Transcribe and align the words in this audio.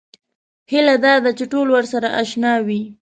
هیله 0.71 0.95
دا 1.05 1.13
ده 1.23 1.31
چې 1.37 1.45
ټول 1.51 1.67
ورسره 1.75 2.07
اشنا 2.21 2.53
وي. 2.65 2.81